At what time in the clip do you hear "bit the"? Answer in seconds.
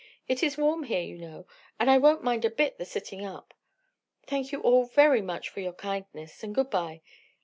2.49-2.85